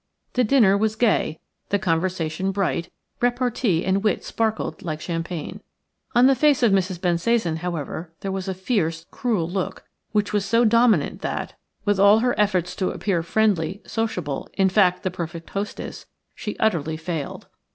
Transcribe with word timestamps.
The 0.33 0.43
dinner 0.43 0.75
was 0.75 0.95
gay; 0.95 1.39
the 1.69 1.77
conversation 1.77 2.51
bright; 2.51 2.89
repartee 3.21 3.85
and 3.85 4.03
wit 4.03 4.23
sparkled 4.25 4.81
like 4.81 4.99
champagne. 4.99 5.61
On 6.15 6.25
the 6.25 6.33
face 6.33 6.63
of 6.63 6.71
Mrs. 6.71 6.99
Bensasan, 6.99 7.57
however, 7.57 8.11
there 8.21 8.31
was 8.31 8.47
a 8.47 8.55
fierce, 8.55 9.05
cruel 9.11 9.47
look, 9.47 9.83
which 10.11 10.33
was 10.33 10.43
so 10.43 10.65
dominant 10.65 11.21
that, 11.21 11.53
with 11.85 11.99
all 11.99 12.17
her 12.17 12.33
efforts 12.39 12.75
to 12.77 12.89
appear 12.89 13.21
friendly, 13.21 13.79
sociable– 13.85 14.49
in 14.53 14.69
fact, 14.69 15.03
the 15.03 15.11
perfect 15.11 15.51
hostess– 15.51 16.07
she 16.33 16.57
utterly 16.57 16.97
failed. 16.97 17.45